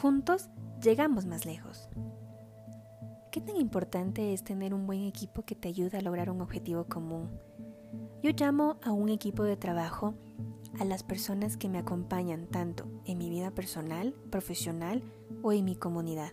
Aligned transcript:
Juntos 0.00 0.50
llegamos 0.82 1.24
más 1.24 1.46
lejos. 1.46 1.88
¿Qué 3.32 3.40
tan 3.40 3.56
importante 3.56 4.34
es 4.34 4.44
tener 4.44 4.74
un 4.74 4.86
buen 4.86 5.04
equipo 5.04 5.46
que 5.46 5.54
te 5.54 5.68
ayude 5.68 5.96
a 5.96 6.02
lograr 6.02 6.28
un 6.28 6.42
objetivo 6.42 6.84
común? 6.84 7.30
Yo 8.22 8.32
llamo 8.36 8.76
a 8.82 8.92
un 8.92 9.08
equipo 9.08 9.42
de 9.42 9.56
trabajo 9.56 10.12
a 10.78 10.84
las 10.84 11.02
personas 11.02 11.56
que 11.56 11.70
me 11.70 11.78
acompañan 11.78 12.46
tanto 12.46 12.84
en 13.06 13.16
mi 13.16 13.30
vida 13.30 13.52
personal, 13.52 14.12
profesional 14.28 15.02
o 15.42 15.54
en 15.54 15.64
mi 15.64 15.76
comunidad. 15.76 16.32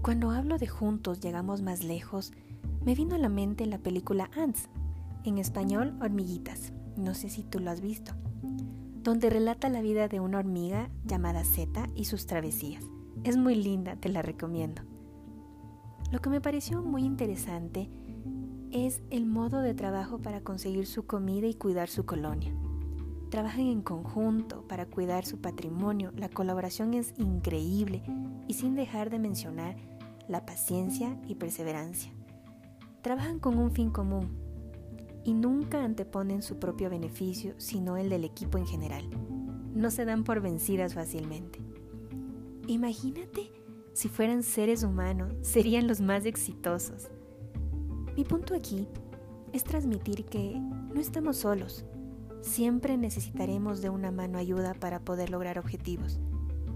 Cuando 0.00 0.30
hablo 0.30 0.58
de 0.58 0.68
juntos 0.68 1.18
llegamos 1.18 1.60
más 1.60 1.82
lejos, 1.82 2.30
me 2.84 2.94
vino 2.94 3.16
a 3.16 3.18
la 3.18 3.28
mente 3.28 3.66
la 3.66 3.78
película 3.78 4.30
Ants, 4.36 4.68
en 5.24 5.38
español 5.38 5.98
Hormiguitas, 6.00 6.72
no 6.96 7.14
sé 7.14 7.30
si 7.30 7.42
tú 7.42 7.58
lo 7.58 7.72
has 7.72 7.80
visto, 7.80 8.12
donde 9.02 9.30
relata 9.30 9.68
la 9.68 9.80
vida 9.80 10.08
de 10.08 10.20
una 10.20 10.38
hormiga 10.38 10.90
llamada 11.04 11.44
Zeta 11.44 11.88
y 11.94 12.04
sus 12.04 12.26
travesías. 12.26 12.84
Es 13.24 13.36
muy 13.36 13.54
linda, 13.54 13.96
te 13.96 14.08
la 14.08 14.22
recomiendo. 14.22 14.82
Lo 16.10 16.20
que 16.20 16.30
me 16.30 16.40
pareció 16.40 16.82
muy 16.82 17.04
interesante 17.04 17.90
es 18.70 19.02
el 19.10 19.26
modo 19.26 19.60
de 19.60 19.74
trabajo 19.74 20.18
para 20.18 20.40
conseguir 20.40 20.86
su 20.86 21.06
comida 21.06 21.46
y 21.46 21.54
cuidar 21.54 21.88
su 21.88 22.04
colonia. 22.04 22.54
Trabajan 23.30 23.66
en 23.66 23.82
conjunto 23.82 24.66
para 24.68 24.86
cuidar 24.86 25.26
su 25.26 25.40
patrimonio, 25.40 26.12
la 26.16 26.28
colaboración 26.28 26.94
es 26.94 27.12
increíble 27.18 28.02
y 28.46 28.54
sin 28.54 28.74
dejar 28.74 29.10
de 29.10 29.18
mencionar 29.18 29.76
la 30.28 30.46
paciencia 30.46 31.18
y 31.26 31.34
perseverancia. 31.34 32.12
Trabajan 33.02 33.38
con 33.38 33.58
un 33.58 33.70
fin 33.70 33.90
común 33.90 34.47
y 35.28 35.34
nunca 35.34 35.84
anteponen 35.84 36.40
su 36.40 36.58
propio 36.58 36.88
beneficio, 36.88 37.52
sino 37.58 37.98
el 37.98 38.08
del 38.08 38.24
equipo 38.24 38.56
en 38.56 38.66
general. 38.66 39.04
No 39.74 39.90
se 39.90 40.06
dan 40.06 40.24
por 40.24 40.40
vencidas 40.40 40.94
fácilmente. 40.94 41.60
Imagínate 42.66 43.52
si 43.92 44.08
fueran 44.08 44.42
seres 44.42 44.84
humanos, 44.84 45.34
serían 45.42 45.86
los 45.86 46.00
más 46.00 46.24
exitosos. 46.24 47.10
Mi 48.16 48.24
punto 48.24 48.54
aquí 48.54 48.88
es 49.52 49.64
transmitir 49.64 50.24
que 50.24 50.58
no 50.58 50.98
estamos 50.98 51.36
solos. 51.36 51.84
Siempre 52.40 52.96
necesitaremos 52.96 53.82
de 53.82 53.90
una 53.90 54.10
mano 54.10 54.38
ayuda 54.38 54.72
para 54.72 55.00
poder 55.00 55.28
lograr 55.28 55.58
objetivos. 55.58 56.20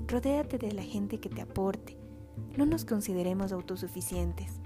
Rodéate 0.08 0.58
de 0.58 0.72
la 0.72 0.82
gente 0.82 1.20
que 1.20 1.30
te 1.30 1.40
aporte. 1.40 1.96
No 2.58 2.66
nos 2.66 2.84
consideremos 2.84 3.50
autosuficientes. 3.50 4.60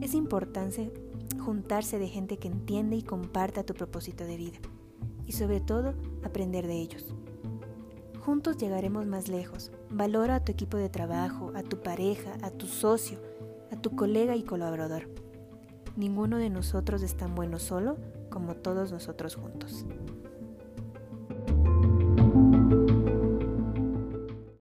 Es 0.00 0.14
importante 0.14 0.92
juntarse 1.42 1.98
de 1.98 2.08
gente 2.08 2.38
que 2.38 2.48
entiende 2.48 2.96
y 2.96 3.02
comparta 3.02 3.64
tu 3.64 3.74
propósito 3.74 4.24
de 4.24 4.36
vida. 4.36 4.58
Y 5.26 5.32
sobre 5.32 5.60
todo, 5.60 5.94
aprender 6.24 6.66
de 6.66 6.80
ellos. 6.80 7.14
Juntos 8.20 8.56
llegaremos 8.56 9.06
más 9.06 9.28
lejos. 9.28 9.72
Valora 9.90 10.36
a 10.36 10.44
tu 10.44 10.52
equipo 10.52 10.76
de 10.76 10.88
trabajo, 10.88 11.52
a 11.54 11.62
tu 11.62 11.82
pareja, 11.82 12.36
a 12.42 12.50
tu 12.50 12.66
socio, 12.66 13.18
a 13.70 13.76
tu 13.76 13.96
colega 13.96 14.36
y 14.36 14.44
colaborador. 14.44 15.08
Ninguno 15.96 16.38
de 16.38 16.48
nosotros 16.48 17.02
es 17.02 17.16
tan 17.16 17.34
bueno 17.34 17.58
solo 17.58 17.96
como 18.30 18.54
todos 18.54 18.92
nosotros 18.92 19.34
juntos. 19.36 19.84